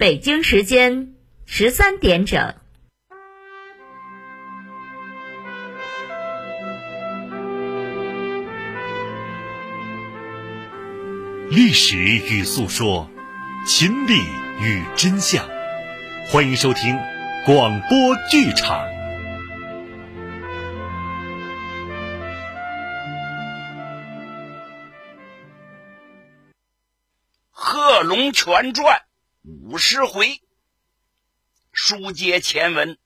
[0.00, 1.12] 北京时间
[1.44, 2.54] 十三点整。
[11.50, 13.10] 历史与诉说，
[13.66, 14.14] 情理
[14.62, 15.46] 与真相。
[16.30, 16.98] 欢迎收听
[17.44, 18.78] 广播剧场。
[27.50, 28.98] 《贺龙全传》
[29.42, 30.42] 五十回，
[31.72, 32.98] 书接前文。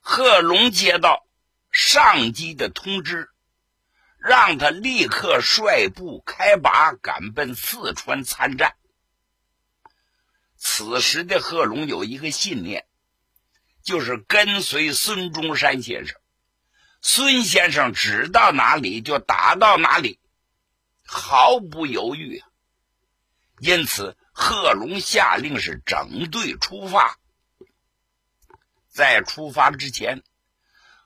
[0.00, 1.26] 贺龙接到
[1.70, 3.30] 上级的通知。
[4.20, 8.74] 让他立刻率部开拔，赶奔四川参战。
[10.56, 12.84] 此时的贺龙有一个信念，
[13.84, 16.20] 就是跟随孙中山先生。
[17.00, 20.18] 孙先生指到哪里就打到哪里，
[21.06, 22.42] 毫不犹豫！
[23.60, 27.18] 因此，贺龙下令是整队出发。
[28.88, 30.22] 在出发之前。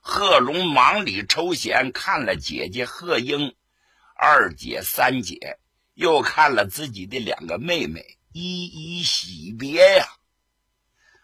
[0.02, 3.54] 贺龙忙里抽闲，看了姐姐贺英、
[4.16, 5.58] 二姐、三姐，
[5.94, 10.06] 又看了自己的两个妹妹，一一惜别呀。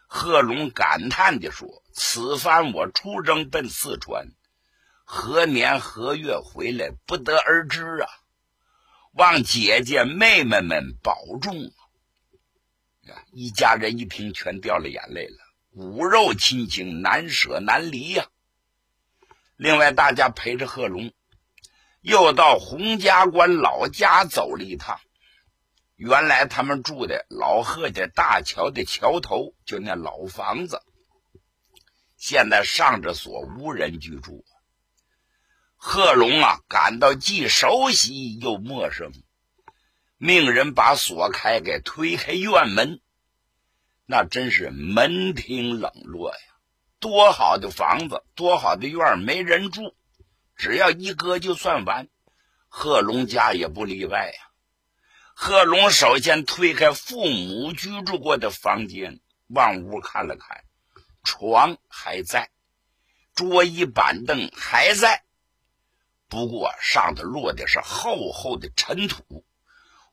[0.07, 4.29] 贺龙感叹地说：“此番我出征奔四川，
[5.05, 8.09] 何年何月回来，不得而知啊！
[9.13, 11.73] 望姐姐妹妹们保重！”
[13.33, 15.37] 一家人一听，全掉了眼泪了。
[15.71, 18.27] 骨肉亲情，难舍难离呀。
[19.57, 21.13] 另外，大家陪着贺龙，
[22.01, 25.01] 又到洪家关老家走了一趟。
[25.97, 30.81] 原来他们住的老贺家大桥的桥头，就那老房子，
[32.17, 34.45] 现在上着锁，无人居住。
[35.75, 39.13] 贺龙啊，感到既熟悉又陌生，
[40.19, 43.01] 命人把锁开，给推开院门，
[44.05, 46.41] 那真是门庭冷落呀。
[46.99, 49.95] 多好的房子，多好的院没人住，
[50.57, 52.09] 只要一割就算完。
[52.69, 54.51] 贺龙家也不例外呀。
[55.35, 60.65] 贺龙首先推开父母居住过的房间，往屋看了看，
[61.23, 62.51] 床还在，
[63.37, 65.23] 桌椅板凳还在，
[66.29, 69.45] 不过上头落的是厚厚的尘土，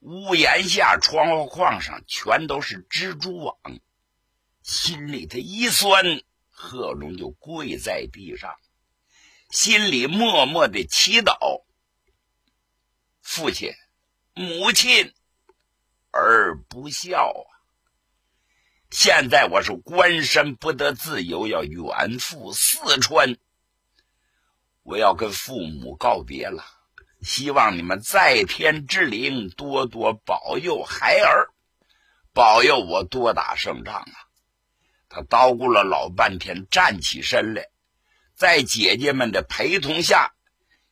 [0.05, 3.57] 屋檐下、窗户框上全都是蜘蛛网，
[4.61, 6.21] 心里头一酸。
[6.49, 8.55] 贺龙就跪在地上，
[9.49, 11.63] 心里默默的祈祷：
[13.21, 13.73] 父亲、
[14.35, 15.11] 母亲，
[16.11, 17.49] 儿不孝啊！
[18.91, 23.37] 现在我是官身不得自由，要远赴四川，
[24.83, 26.63] 我要跟父母告别了。
[27.25, 31.49] 希望你们在天之灵多多保佑孩儿，
[32.33, 34.13] 保佑我多打胜仗啊！
[35.09, 37.69] 他叨咕了老半天，站起身来，
[38.35, 40.35] 在姐姐们的陪同下，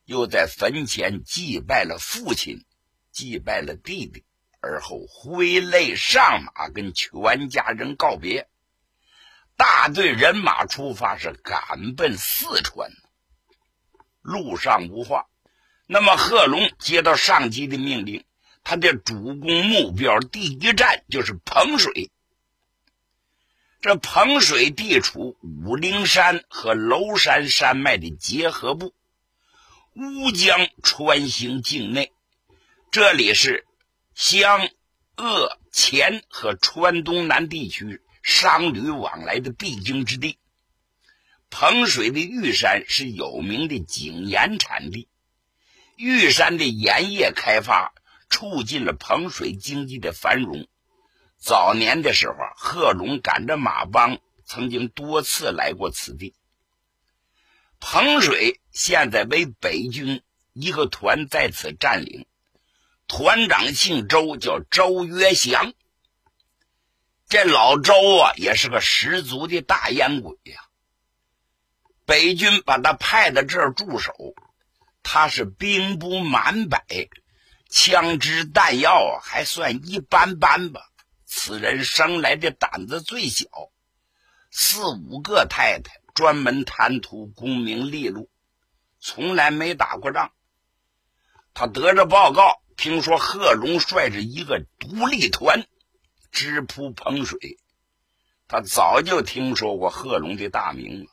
[0.06, 2.64] 又在坟前祭拜了父亲，
[3.12, 4.24] 祭拜了弟弟，
[4.60, 8.48] 而后挥泪上马，跟全家人告别。
[9.56, 12.90] 大队人马出发，是赶奔四川。
[14.20, 15.26] 路上无话。
[15.86, 18.24] 那么贺龙接到上级的命令，
[18.62, 22.10] 他的主攻目标第一站就是彭水。
[23.82, 28.94] 这彭水地处武陵山和娄山山脉的结合部，
[29.92, 32.10] 乌江穿行境内，
[32.90, 33.66] 这里是
[34.14, 34.70] 湘、
[35.16, 40.38] 鄂、黔和川东南地区商旅往来的必经之地。
[41.50, 45.08] 彭水的玉山是有名的井盐产地，
[45.96, 47.92] 玉山的盐业开发
[48.28, 50.66] 促进了彭水经济的繁荣。
[51.38, 56.34] 早年的时候，贺龙赶着马帮，曾经多次来过此地。
[57.80, 60.22] 彭水现在为北军
[60.52, 62.26] 一个团在此占领，
[63.06, 65.74] 团长姓周，叫周约祥。
[67.28, 70.62] 这老周啊，也是个十足的大烟鬼呀。
[72.06, 74.12] 北军把他派到这儿驻守，
[75.04, 76.84] 他是兵不满百，
[77.68, 80.80] 枪支弹药还算一般般吧。
[81.24, 83.46] 此人生来的胆子最小，
[84.50, 88.30] 四五个太太，专门贪图功名利禄，
[88.98, 90.32] 从来没打过仗。
[91.52, 95.66] 他得着报告，听说贺龙率着一个独立团
[96.32, 97.58] 直扑彭水，
[98.48, 101.10] 他早就听说过贺龙的大名了，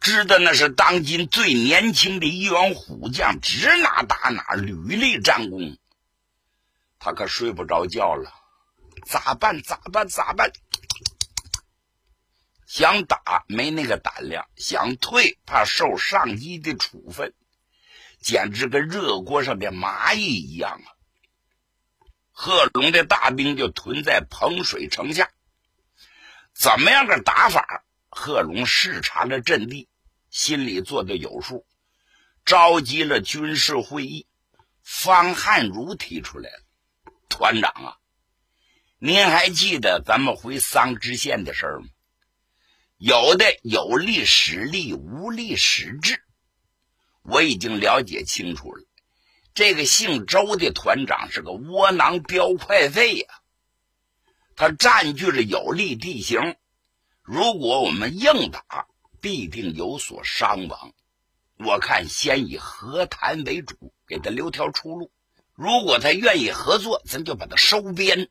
[0.00, 5.78] 知道那是当今最年轻的一员虎将，指哪打哪，屡立战功。
[6.98, 8.32] 他可睡不着觉了。
[9.06, 9.62] 咋办？
[9.62, 10.08] 咋办？
[10.08, 10.50] 咋办？
[12.66, 17.32] 想打没那个胆量，想退怕受上级的处分，
[18.20, 20.88] 简直跟热锅上的蚂蚁一样啊！
[22.32, 25.30] 贺龙的大兵就屯在彭水城下，
[26.52, 27.83] 怎么样个打法？
[28.14, 29.88] 贺龙视察了阵地，
[30.30, 31.66] 心里做的有数，
[32.44, 34.26] 召集了军事会议。
[34.82, 36.62] 方汉儒提出来了
[37.28, 37.96] ：“团长啊，
[38.98, 41.88] 您还记得咱们回桑植县的事儿吗？
[42.98, 46.22] 有的有利使利，无利使智。
[47.22, 48.84] 我已经了解清楚了。
[49.54, 53.26] 这个姓周的团长是个窝囊标快费呀，
[54.54, 56.56] 他占据了有利地形，
[57.24, 58.86] 如果我们硬打，
[59.20, 60.92] 必定有所伤亡。
[61.56, 65.10] 我看先以和谈为主。”给他留条出路。
[65.54, 68.26] 如果他愿意合作，咱就把他收编；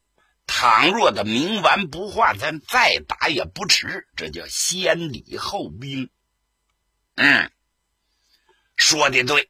[0.46, 4.08] 倘若他冥顽不化，咱再打也不迟。
[4.16, 6.12] 这叫先礼后兵。
[7.16, 7.52] 嗯，
[8.76, 9.50] 说的对。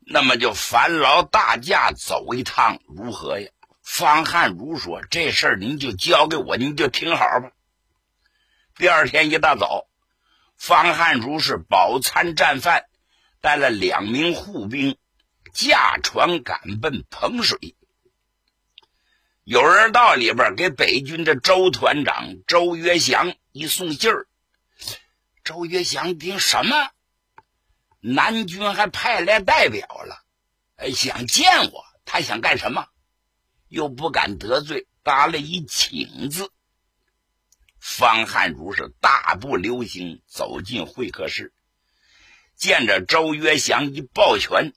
[0.00, 3.48] 那么就烦劳大驾走一趟，如何呀？
[3.82, 7.52] 方汉如说：“这事儿您就交给我，您就听好吧。”
[8.78, 9.86] 第二天一大早，
[10.58, 12.84] 方汉如是饱餐战饭。
[13.40, 14.98] 带了两名护兵，
[15.54, 17.76] 驾船赶奔彭水。
[19.44, 24.26] 有人到里边给北军的周团长周约祥一送信儿。
[25.44, 26.90] 周约祥听什么？
[28.00, 30.22] 南军还派来代表了，
[30.92, 31.84] 想见我。
[32.04, 32.88] 他想干什么？
[33.68, 36.50] 又不敢得罪，答了一请字。
[37.88, 41.54] 方汉如是大步流星走进会客室。
[42.56, 44.72] 见着周约祥一抱拳，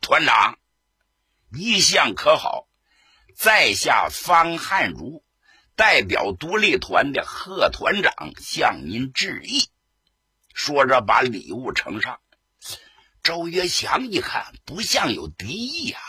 [0.00, 0.58] 团长
[1.52, 2.66] 一向可好，
[3.36, 5.24] 在下方汉儒
[5.76, 9.70] 代表独立团的贺团长向您致意。
[10.52, 12.18] 说着把礼物呈上。
[13.22, 16.02] 周约祥一看不像有敌意啊，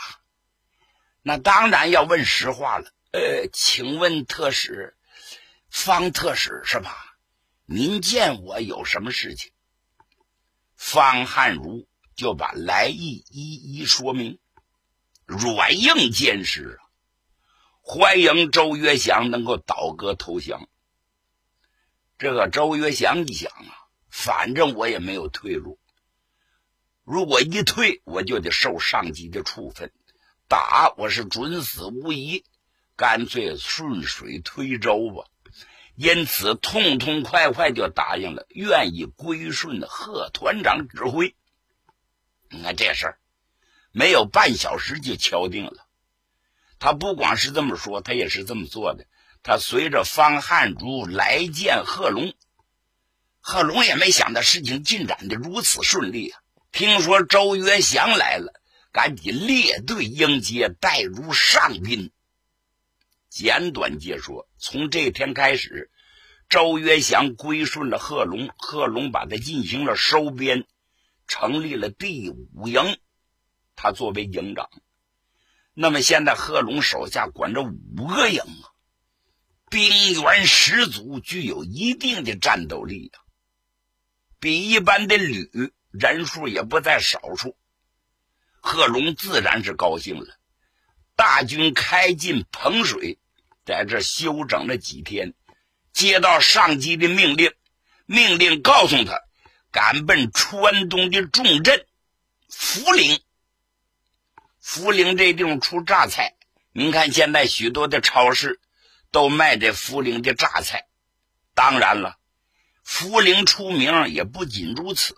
[1.22, 2.92] 那当然要问实话了。
[3.12, 4.96] 呃，请问特使
[5.74, 7.16] 方特使是吧？
[7.66, 9.50] 您见我有什么事情？
[10.76, 14.38] 方汉儒就把来意一一说明，
[15.26, 16.86] 软硬兼施啊！
[17.82, 20.68] 欢迎周约祥能够倒戈投降。
[22.18, 23.74] 这个周约祥一想啊，
[24.08, 25.80] 反正我也没有退路，
[27.02, 29.92] 如果一退，我就得受上级的处分，
[30.48, 32.44] 打我是准死无疑，
[32.96, 35.28] 干脆顺水推舟吧。
[35.96, 41.36] 因此，痛痛快快就答应了，愿意归顺贺团长指挥。
[42.50, 43.18] 你看这事儿，
[43.92, 45.86] 没有半小时就敲定了。
[46.80, 49.06] 他不光是这么说，他也是这么做的。
[49.42, 52.34] 他随着方汉如来见贺龙，
[53.40, 56.40] 贺龙也没想到事情进展的如此顺利啊！
[56.72, 58.60] 听说周约祥来了，
[58.90, 62.10] 赶紧列队迎接，待如上宾。
[63.34, 65.90] 简短解说，从这天开始，
[66.48, 70.68] 周约祥归顺了贺龙，贺龙把他进行了收编，
[71.26, 72.96] 成立了第五营，
[73.74, 74.70] 他作为营长。
[75.72, 78.70] 那么现在贺龙手下管着五个营啊，
[79.68, 83.18] 兵源十足，具有一定的战斗力啊，
[84.38, 85.50] 比一般的旅
[85.90, 87.56] 人数也不在少数。
[88.60, 90.38] 贺龙自然是高兴了，
[91.16, 93.18] 大军开进彭水。
[93.64, 95.34] 在这休整了几天，
[95.92, 97.52] 接到上级的命令，
[98.06, 99.20] 命令告诉他
[99.70, 101.86] 赶奔川东的重镇
[102.50, 103.20] 涪陵。
[104.62, 106.34] 涪陵这地方出榨菜，
[106.72, 108.60] 您看现在许多的超市
[109.10, 110.86] 都卖这涪陵的榨菜。
[111.54, 112.16] 当然了，
[112.86, 115.14] 涪陵出名也不仅如此，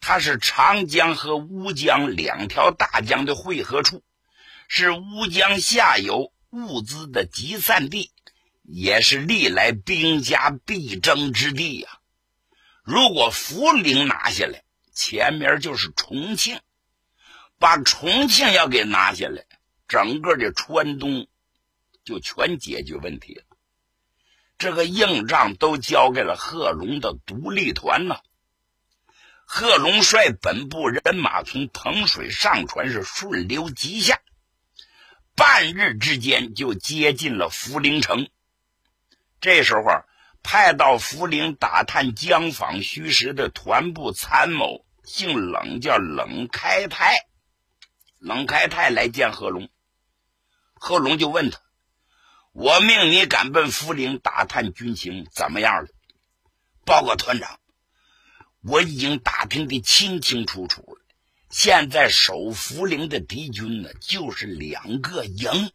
[0.00, 4.02] 它是长江和乌江两条大江的汇合处，
[4.68, 6.32] 是乌江下游。
[6.50, 8.10] 物资的集散地，
[8.62, 12.00] 也是历来兵家必争之地呀。
[12.82, 14.64] 如果涪陵拿下来，
[14.94, 16.58] 前面就是重庆，
[17.58, 19.44] 把重庆要给拿下来，
[19.88, 21.26] 整个的川东
[22.02, 23.44] 就全解决问题了。
[24.56, 28.16] 这个硬仗都交给了贺龙的独立团呢。
[29.44, 34.20] 贺龙率本部人马从彭水上船，是顺流急下。
[35.38, 38.28] 半日之间就接近了涪陵城。
[39.40, 39.84] 这时候，
[40.42, 47.14] 派到涪陵打探江访虚实的团部参谋姓冷，叫冷开泰。
[48.18, 49.70] 冷开泰来见贺龙，
[50.74, 51.60] 贺龙就问他
[52.50, 55.88] ：“我命你赶奔涪陵打探军情，怎么样了？
[56.84, 57.60] 报告团长，
[58.64, 60.97] 我已经打听的清清楚楚了。
[61.50, 65.72] 现在守涪陵的敌军呢，就是两个营。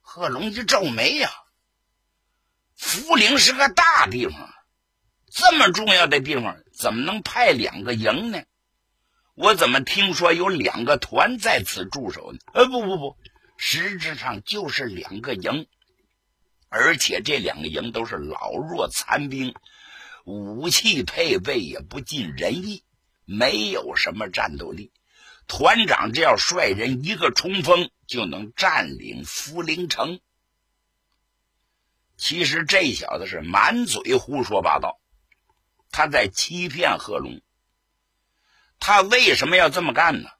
[0.00, 1.30] 贺龙一皱眉呀，
[2.78, 4.54] 涪陵是个大地方，
[5.30, 8.42] 这么重要的地方，怎么能派两个营呢？
[9.34, 12.38] 我怎么听说有两个团在此驻守呢？
[12.54, 13.16] 呃，不不不，
[13.58, 15.66] 实质上就是两个营，
[16.70, 19.54] 而且这两个营都是老弱残兵，
[20.24, 22.82] 武器配备也不尽人意，
[23.26, 24.90] 没有什么战斗力。
[25.46, 30.20] 团长只要率人一个冲锋，就能占领福陵城。
[32.16, 34.98] 其实这小子是满嘴胡说八道，
[35.90, 37.42] 他在欺骗贺龙。
[38.80, 40.30] 他为什么要这么干呢？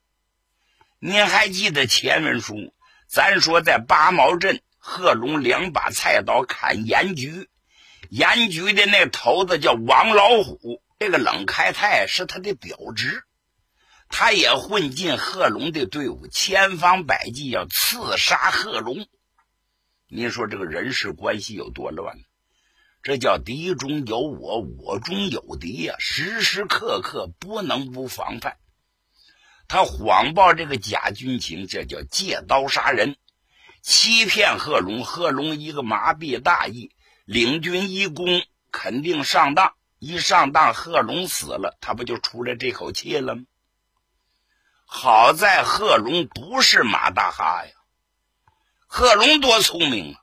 [0.98, 2.72] 您还记得前文书？
[3.06, 7.48] 咱说在八毛镇，贺龙两把菜刀砍盐局，
[8.10, 13.22] 盐局的那头子叫王老虎，这个冷开泰是他的表侄，
[14.08, 19.06] 他也混进贺龙的队伍，千方百计要刺杀贺龙。
[20.08, 22.16] 您说这个人事关系有多乱？
[23.02, 25.96] 这叫敌中有我，我中有敌呀！
[25.98, 28.56] 时时刻刻不能不防范。
[29.68, 33.16] 他谎报这个假军情，这叫借刀杀人，
[33.82, 35.04] 欺骗贺龙。
[35.04, 36.90] 贺龙一个麻痹大意，
[37.26, 39.74] 领军一攻，肯定上当。
[40.06, 43.42] 一上当，贺龙死了，他不就出来这口气了吗？
[44.86, 47.72] 好在贺龙不是马大哈呀，
[48.86, 50.20] 贺龙多聪明啊，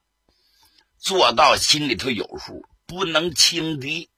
[0.98, 2.66] 做到心里头有数。
[2.86, 4.10] 不能轻敌，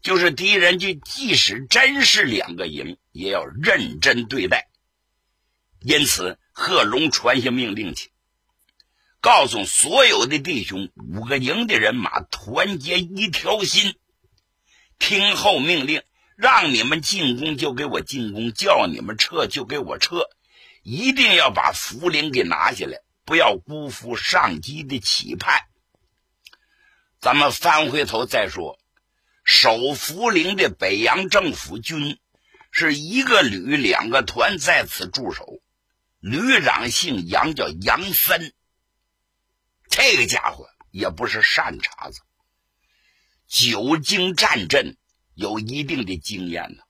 [0.00, 4.68] 就是敌人，就即使真是两个营，也要认真对待。
[5.80, 8.12] 因此，贺龙传下命令去，
[9.20, 13.96] 告诉所有的弟兄，五个营的人马团结一条心，
[14.98, 16.02] 听候命令，
[16.36, 20.28] 让你们进攻就给我进攻，叫你们撤就给我撤，
[20.82, 25.62] 一定要把福陵给拿下来，不要辜负上级的期盼。
[27.20, 28.78] 咱们翻回头再说，
[29.44, 32.18] 守涪陵的北洋政府军
[32.70, 35.60] 是一个旅两个团在此驻守，
[36.20, 38.52] 旅长姓杨，叫杨森。
[39.88, 42.20] 这个家伙也不是善茬子，
[43.56, 44.96] 久经战阵，
[45.36, 46.82] 有一定的经验呢。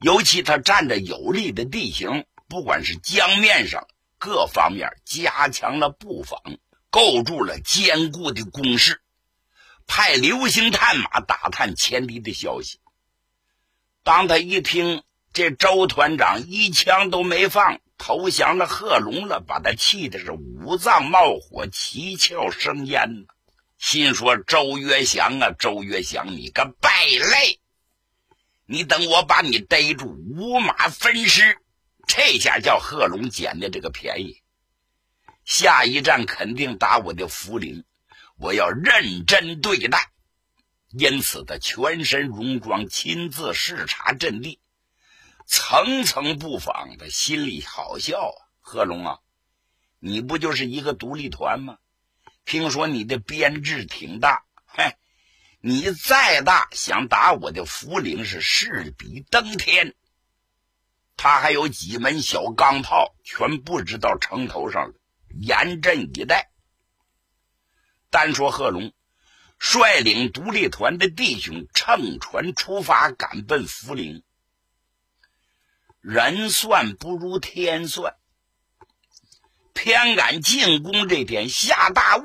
[0.00, 3.86] 尤其他占着有利的地形，不管是江面上
[4.18, 6.42] 各方面，加强了布防，
[6.90, 9.02] 构筑了坚固的工事。
[9.86, 12.80] 派流星探马打探前敌的消息。
[14.02, 23.32] 当他一听这周团长一枪都没放投降了贺龙了，把他气的是五脏冒火、七窍生烟呢。
[23.82, 27.60] 心说：“周约祥啊，周约祥，你个败类！
[28.64, 31.58] 你等我把你逮住，五马分尸。
[32.06, 34.40] 这下叫贺龙捡的这个便宜，
[35.44, 37.84] 下一站肯定打我的涪陵。”
[38.38, 40.12] 我要认真对待，
[40.90, 44.60] 因此他全身戎装，亲自视察阵地，
[45.44, 46.96] 层层布防。
[47.00, 49.18] 他心里好笑啊，贺龙啊，
[49.98, 51.78] 你不就是一个独立团吗？
[52.44, 54.96] 听说你的编制挺大，嘿，
[55.60, 59.94] 你再大，想打我的福陵是势比登天。
[61.16, 64.94] 他还有几门小钢炮，全布置到城头上了，
[65.28, 66.50] 严阵以待。
[68.10, 68.92] 单说贺龙
[69.58, 74.24] 率领独立团的弟兄乘船出发，赶奔涪陵。
[76.00, 78.16] 人算不如天算，
[79.72, 82.22] 偏赶进攻这天下大雾。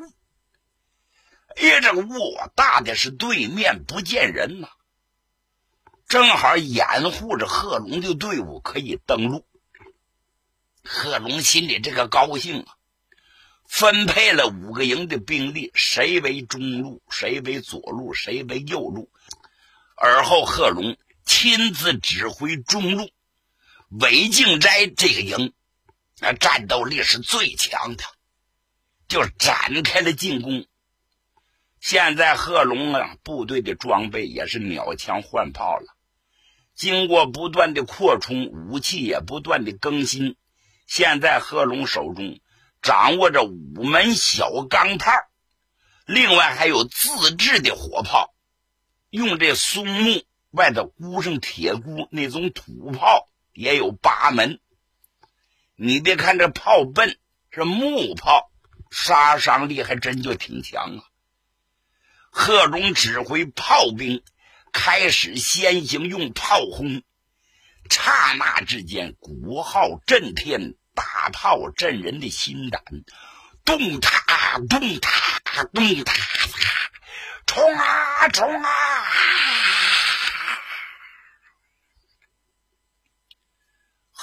[1.56, 4.70] 哎呀，这个雾大的是对面不见人呐，
[6.08, 9.46] 正好掩护着贺龙的队伍可以登陆。
[10.84, 12.74] 贺龙心里这个高兴啊！
[13.68, 19.12] 分配了五个营的兵力，谁为中路，谁为左路，谁为右路。
[19.98, 23.10] 而后贺龙亲自指挥中路，
[23.90, 25.54] 韦静斋这个营，
[26.20, 28.04] 那战斗力是最强的，
[29.08, 30.66] 就展开了进攻。
[31.80, 35.96] 现在贺龙啊，部队的装备也是鸟枪换炮了，
[36.76, 40.36] 经过不断的扩充，武器也不断的更新。
[40.86, 42.40] 现在贺龙手中。
[42.80, 45.12] 掌握着五门小钢炮，
[46.06, 48.34] 另外还有自制的火炮，
[49.10, 54.62] 用这松木外头箍上铁箍那种土炮也有八门。
[55.80, 57.20] 你别看这炮笨
[57.52, 58.50] 是木炮，
[58.90, 61.04] 杀伤力还真就挺强啊！
[62.32, 64.24] 贺龙指挥炮兵
[64.74, 67.04] 开始先行用炮轰，
[67.92, 72.82] 刹那之间，鼓号震天，大炮震人的心胆，
[73.64, 76.16] 咚塔咚塔咚塔，
[77.46, 79.04] 冲啊冲啊！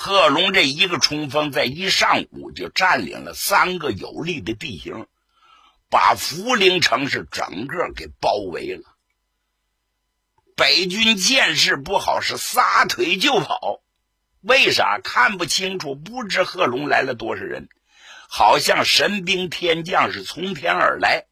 [0.07, 5.07] 贺龙这一个冲锋，在一上午就占领了三个有利的地形，
[5.89, 8.83] 把涪陵城是整个给包围了。
[10.57, 13.81] 北军见势不好，是撒腿就跑。
[14.43, 15.01] 为啥？
[15.03, 17.71] 看不清楚，不知贺龙来了多少人，
[18.29, 21.25] 好像神兵天将是从天而来，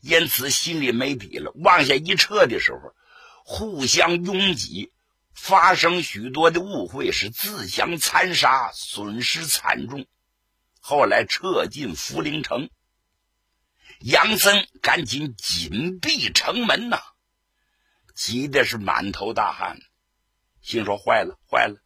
[0.00, 1.52] 因此心里没底了。
[1.54, 2.96] 往下一撤的时候，
[3.44, 4.90] 互相拥挤。
[5.36, 10.06] 发生许多的误会，是自相残杀，损失惨重。
[10.80, 12.70] 后来撤进涪陵城，
[14.00, 17.00] 杨森赶紧紧闭城门呐，
[18.14, 19.78] 急的是满头大汗，
[20.62, 21.76] 心说坏了坏了，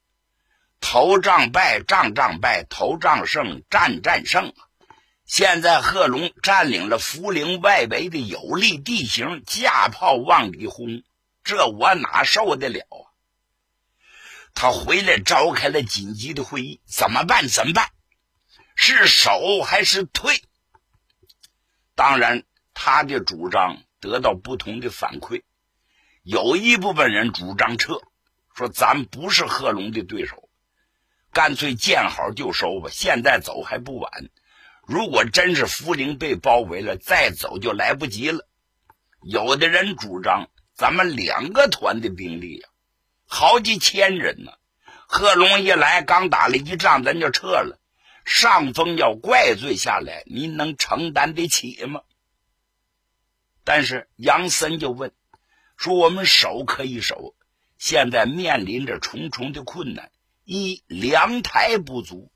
[0.81, 4.55] 头仗败，仗仗败，头仗胜，战战胜！
[5.27, 11.03] 现在贺龙占领了涪陵外围的有利地形，架炮往里轰，
[11.45, 13.10] 这我哪受得了啊！
[14.55, 17.49] 他回来召开了紧急的会议，怎么办？
[17.49, 17.91] 怎么办？
[18.75, 20.43] 是守还是退？
[21.95, 25.43] 当然，他的主张得到不同的反馈。
[26.23, 28.01] 有一部分人主张撤，
[28.55, 30.49] 说咱不是贺龙的对手，
[31.33, 34.31] 干脆见好就收吧，现在走还不晚。
[34.87, 38.49] 如果真是涪陵被包围了，再走就来不及了。
[39.23, 42.69] 有的人主张，咱们两个团的兵力呀。
[43.33, 44.51] 好几千人呢，
[45.07, 47.81] 贺龙一来，刚打了一仗，咱就撤了。
[48.25, 52.03] 上峰要怪罪下来，您能承担得起吗？
[53.63, 55.13] 但是杨森就问
[55.77, 57.37] 说：“我们守可以守，
[57.79, 60.11] 现在面临着重重的困难：
[60.45, 62.33] 一粮台不足，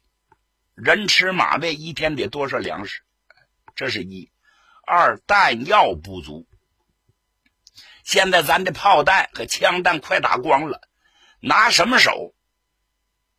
[0.77, 3.03] 人吃马喂，一天得多少粮食？
[3.75, 4.31] 这是一；
[4.87, 6.47] 二弹药不足。”
[8.05, 10.83] 现在咱的炮弹和枪弹快打光了，
[11.41, 12.35] 拿什么守？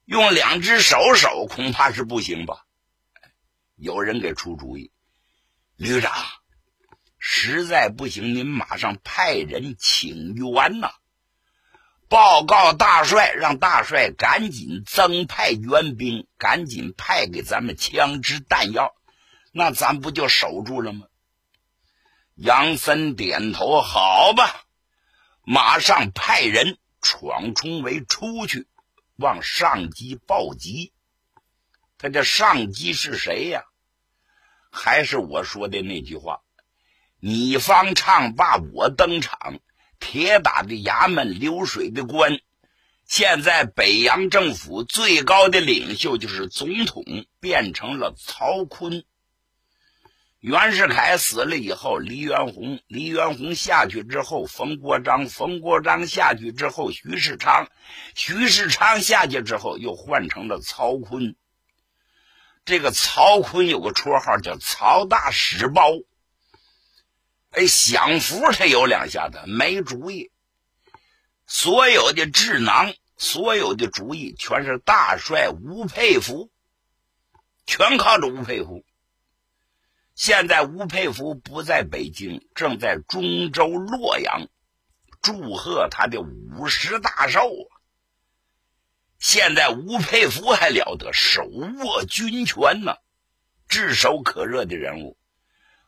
[0.05, 2.65] 用两只手守恐怕是不行吧？
[3.75, 4.91] 有人给出主意，
[5.77, 6.11] 旅长，
[7.19, 10.89] 实在不行，您马上派人请援呐！
[12.07, 18.95] 报告大帅，让大帅赶紧增派援兵，赶紧派给咱们枪支弹药，
[19.51, 21.05] 那咱不就守住了吗？
[22.35, 24.65] 杨森点头，好吧，
[25.43, 28.67] 马上派人闯冲围出去，
[29.15, 30.91] 往上级报急。
[31.97, 33.63] 他这上级是谁呀？
[34.69, 36.41] 还是我说的那句话：
[37.21, 39.59] 你方唱罢我登场，
[40.01, 42.41] 铁打的衙门，流水的官。
[43.07, 47.05] 现在北洋政府最高的领袖就是总统，
[47.39, 49.05] 变成了曹锟。
[50.45, 57.67] 袁世凯死了以后，黎元洪，黎元洪下去之后，冯国璋，冯国璋下去之后，徐世昌，
[58.13, 61.33] 徐世昌下去之后，又换成了曹锟。
[62.63, 65.89] 这个曹锟有个绰号叫曹大屎包。
[67.49, 70.29] 哎，享福他有两下子，没主意。
[71.47, 76.51] 所有的智囊，所有的主意，全是大帅吴佩孚，
[77.65, 78.85] 全靠着吴佩孚。
[80.15, 84.47] 现在吴佩孚不在北京，正在中州洛阳
[85.21, 87.71] 祝贺他的五十大寿啊！
[89.19, 92.95] 现在吴佩孚还了得，手握军权呢，
[93.67, 95.17] 炙手可热的人物。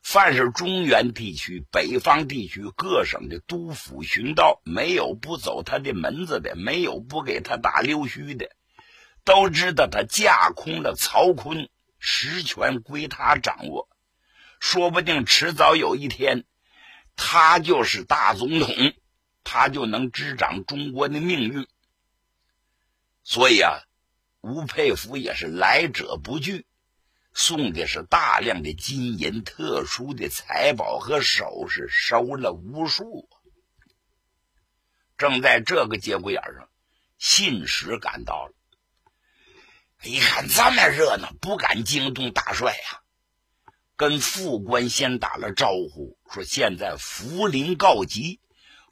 [0.03, 8.49] 凡是中原地区、北方地区各省的督抚巡道，没有不走他的门子的，没有不给他打溜须的，
[9.23, 13.87] 都知道他架空了曹锟，实权归他掌握。
[14.59, 16.45] 说不定迟早有一天，
[17.15, 18.75] 他就是大总统，
[19.43, 21.67] 他就能执掌中国的命运。
[23.23, 23.79] 所以啊，
[24.41, 26.65] 吴佩孚也是来者不拒，
[27.33, 33.29] 送的是大量的金银、特殊的财宝和首饰，收了无数。
[35.17, 36.69] 正在这个节骨眼上，
[37.17, 38.53] 信使赶到了，
[40.03, 43.01] 一看这么热闹，不敢惊动大帅呀。
[43.97, 48.39] 跟副官先打了招呼，说现在涪陵告急，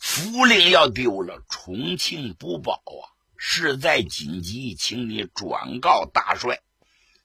[0.02, 3.14] 涪陵要丢了，重庆不保啊！
[3.38, 6.62] 事在紧急，请你转告大帅，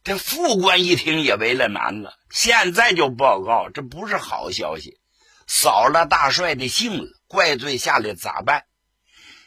[0.04, 4.98] 这副官一听也为了难了，现在就报告，这不是好消息，
[5.46, 8.66] 扫了大帅的兴了，怪罪下来咋办？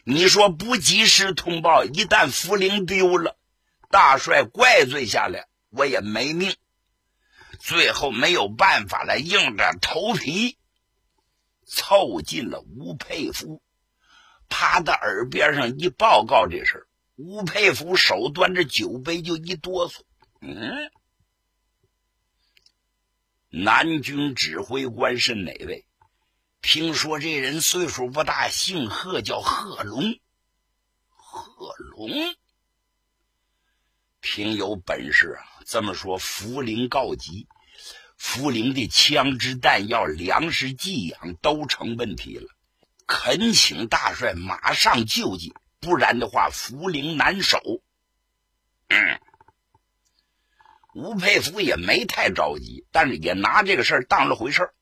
[0.05, 3.37] 你说不及时通报，一旦福陵丢了，
[3.91, 6.55] 大帅怪罪下来，我也没命。
[7.65, 10.57] 最后没有办法了，硬着头皮
[11.65, 13.61] 凑近了吴佩孚，
[14.49, 20.01] 趴在耳边上一报告这事吴佩孚手端着酒杯就一哆嗦。
[20.41, 20.91] 嗯，
[23.47, 25.85] 南军指挥官是哪位？
[26.61, 30.19] 听说这人岁数不大，姓贺，叫贺龙。
[31.07, 32.09] 贺龙
[34.21, 35.63] 挺有本事啊！
[35.65, 37.47] 这么说，涪陵告急，
[38.23, 42.47] 涪陵的枪支弹药、粮食寄养都成问题了，
[43.05, 47.59] 恳请大帅马上救济，不然的话，涪陵难守。
[48.87, 49.19] 嗯。
[50.95, 54.73] 吴佩孚也没太着急，但是也拿这个事儿当了回事儿。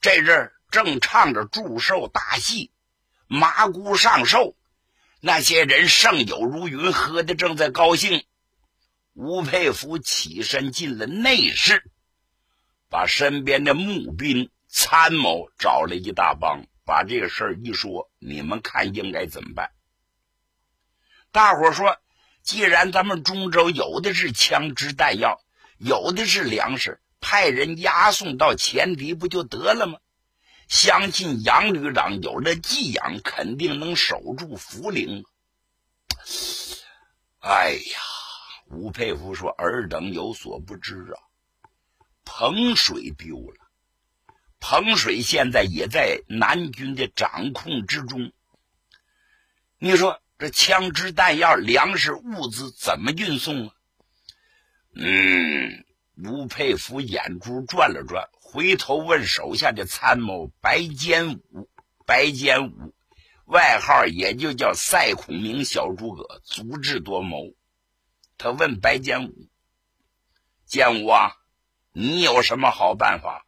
[0.00, 2.72] 这阵儿正唱着祝寿大戏，
[3.28, 4.56] 麻姑上寿，
[5.20, 8.24] 那些人盛酒如云，喝的正在高兴。
[9.12, 11.89] 吴佩孚起身进了内室，
[12.90, 19.70] 把身边的募兵参谋找了一大帮，把这个事儿一说：“你们看应该怎么办？”
[21.32, 21.96] 大伙说
[22.42, 25.40] ：“既然咱们中州有的是枪支弹药。”
[25.82, 29.98] 有的是粮食，派人押送到前敌不就得了吗？
[30.68, 35.24] 相信杨旅长有了寄养，肯定能守住涪陵。
[37.38, 37.98] 哎呀，
[38.66, 41.16] 吴佩孚说：“尔等有所不知啊，
[42.40, 43.70] 彭水丢了。
[44.60, 48.32] 彭水现在也在南军的掌控之中。
[49.78, 53.74] 你说这枪支弹药、粮食物资怎么运送啊？”
[54.96, 55.84] 嗯，
[56.16, 61.68] 吴佩孚眼珠转了转，回头问手下的参谋白坚武。
[62.06, 62.94] 白坚武，
[63.44, 67.54] 外号也就叫赛孔明、小诸葛，足智多谋。
[68.38, 69.48] 他问白坚武
[70.64, 71.32] ：“坚武啊，
[71.92, 73.44] 你有什么好办法？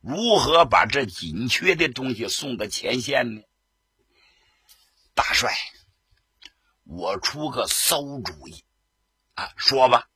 [0.00, 3.42] 如何把这紧缺的东西送到前线呢？”
[5.14, 5.54] 大帅，
[6.84, 8.64] 我出个馊主意
[9.34, 10.08] 啊，说吧。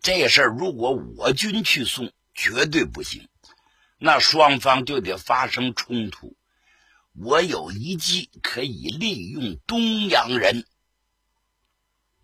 [0.00, 3.28] 这事儿如果我军去送，绝对不行，
[3.98, 6.36] 那双方就得发生冲突。
[7.14, 10.66] 我有一计可以利用东洋人，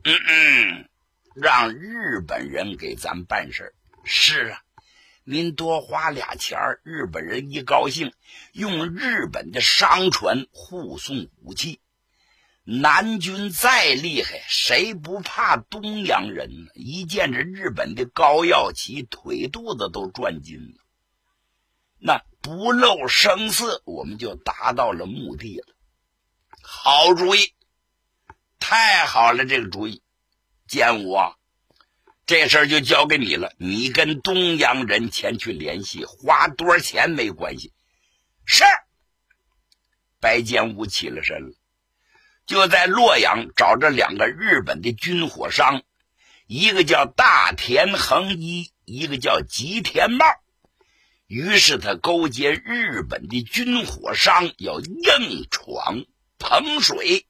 [0.02, 0.88] 嗯嗯，
[1.34, 3.74] 让日本人给咱办事
[4.10, 4.62] 是啊，
[5.22, 8.14] 您多花俩钱，日本人一高兴，
[8.52, 11.78] 用日本的商船护送武器。
[12.64, 16.70] 南军再厉害，谁不怕东洋人呢？
[16.74, 20.82] 一见着日本的高耀旗，腿肚子都转筋了。
[21.98, 25.74] 那不露声色，我们就达到了目的了。
[26.62, 27.52] 好主意，
[28.58, 29.44] 太好了！
[29.44, 30.02] 这个主意，
[30.66, 31.36] 建武啊，
[32.28, 33.54] 这事儿就交给你了。
[33.56, 37.72] 你跟东洋人前去联系，花多少钱没关系。
[38.44, 38.64] 是。
[40.20, 41.54] 白建武起了身了。
[42.44, 45.82] 就在洛阳找着两个日本的军火商，
[46.46, 50.26] 一个叫大田恒一，一个叫吉田茂。
[51.26, 56.04] 于是他勾结日本的军火商，要硬闯
[56.38, 57.26] 彭水。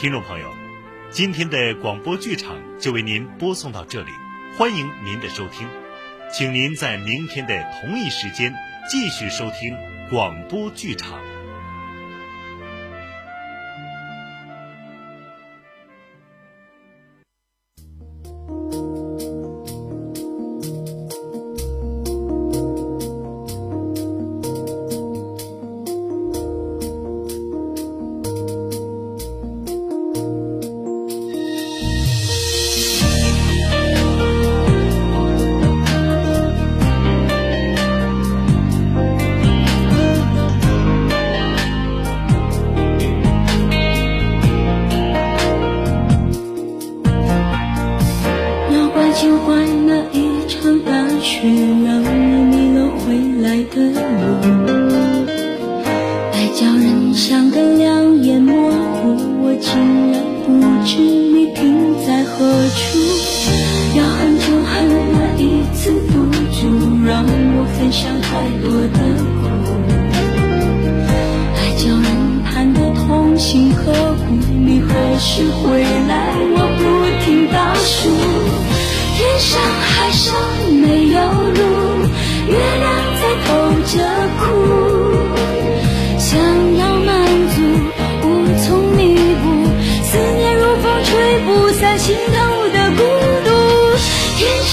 [0.00, 0.54] 听众朋友，
[1.10, 4.10] 今天的广播剧场就为您播送到这里，
[4.56, 5.66] 欢迎您的收听。
[6.32, 8.54] 请您在明天的同一时间
[8.88, 9.76] 继续收听
[10.08, 11.18] 广播剧场。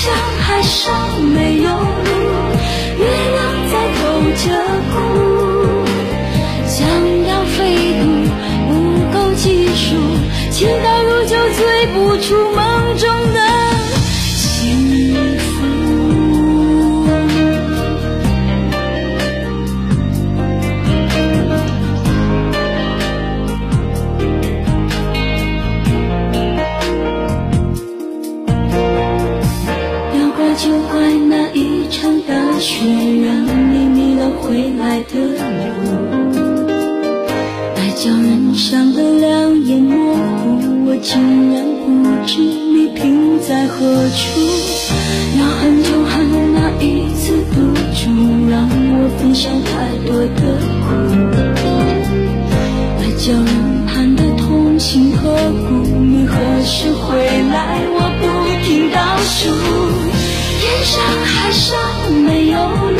[0.05, 1.74] 像海上没有
[43.47, 44.41] 在何处。
[45.37, 47.55] 要恨就恨那一次赌
[47.93, 48.09] 注，
[48.49, 49.69] 让我分享太
[50.05, 50.41] 多的
[50.81, 50.87] 苦。
[52.99, 53.47] 爱叫人
[53.85, 55.19] 盼的痛心刻
[55.67, 55.67] 骨，
[55.99, 57.05] 你何时回
[57.51, 57.55] 来？
[57.87, 58.23] 我不
[58.65, 59.53] 停倒数，
[60.59, 61.77] 天上海上
[62.23, 62.99] 没有路，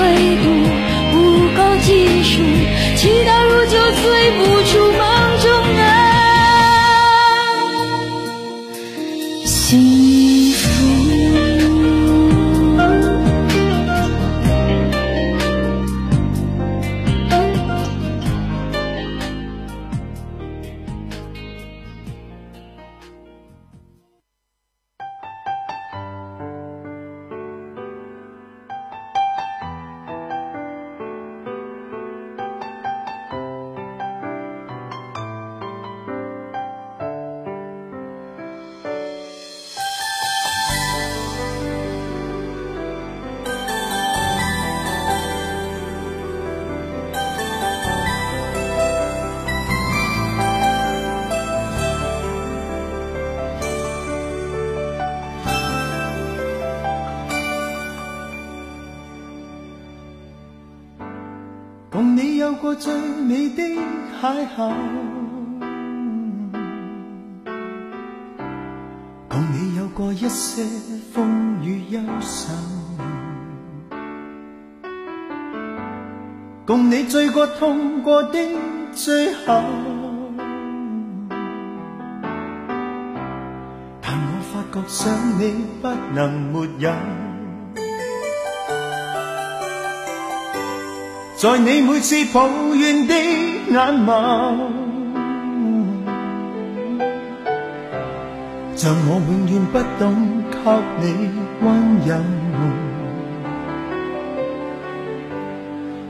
[0.00, 0.44] 要飞渡
[1.12, 1.16] 不
[1.56, 2.42] 够技术，
[2.96, 4.19] 祈祷如酒醉
[62.60, 63.62] 过最美的
[64.20, 64.74] 邂逅，
[69.28, 70.62] 共你有過一些
[71.14, 71.24] 風
[71.62, 72.52] 雨憂愁，
[76.66, 78.38] 共你醉過痛過的
[78.92, 79.62] 最後，
[84.02, 86.92] 但我發覺想你不能沒有。
[91.40, 94.12] 在你每次抱怨的眼眸，
[98.76, 100.58] 像我永遠不懂給
[101.00, 101.02] 你
[101.64, 101.66] 溫
[102.06, 102.12] 柔。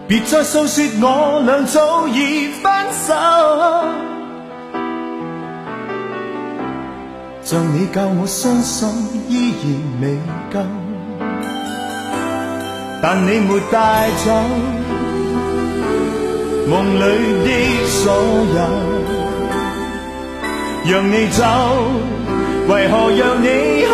[0.08, 1.08] 別再訴說我
[1.46, 3.14] 俩早已分手，
[7.44, 8.88] 像你教我傷心
[9.28, 9.64] 依然
[10.00, 10.18] 未
[10.52, 10.66] 夠，
[13.00, 14.79] 但你沒帶走。
[16.68, 17.02] 夢裏
[17.44, 17.48] 的
[17.88, 18.12] 所
[18.54, 18.58] 有，
[20.86, 21.42] 讓你走，
[22.68, 23.46] 為何讓你
[23.90, 23.92] 看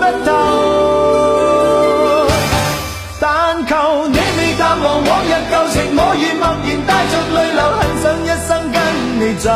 [0.00, 0.30] 不透？
[3.20, 3.74] 但求
[4.08, 8.76] 你未淡忘往日舊情，我愿默然帶着淚流，很想一生跟
[9.20, 9.48] 你走。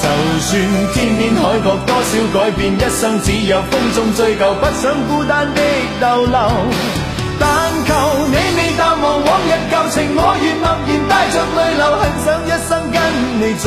[0.00, 0.06] 就
[0.40, 0.50] 算
[0.92, 5.60] 天邊海角多少改變，一生只有風中追究，不想孤單的
[6.00, 6.38] 逗留。
[7.40, 7.46] 但
[7.86, 7.90] 求
[8.28, 12.96] 你未淡忘往日旧情，我愿默然带着泪流，很想一生跟
[13.40, 13.66] 你走。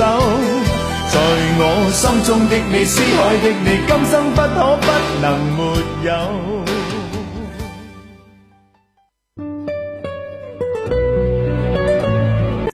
[1.09, 1.15] 在
[1.59, 1.61] 我
[1.93, 4.87] 心中的你，思海的你，今生不可不
[5.21, 5.25] 能
[5.55, 5.59] 没
[6.03, 6.66] 有。